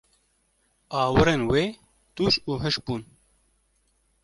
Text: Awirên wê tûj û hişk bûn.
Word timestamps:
Awirên 1.01 1.41
wê 1.51 1.65
tûj 2.15 2.33
û 2.49 2.51
hişk 2.63 2.81
bûn. 2.87 3.01